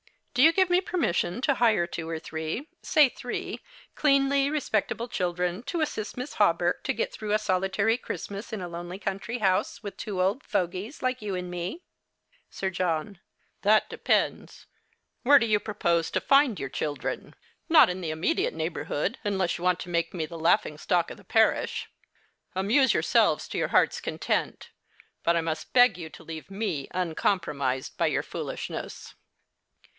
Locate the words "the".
0.53-0.55, 18.01-18.09, 20.25-20.39, 21.17-21.25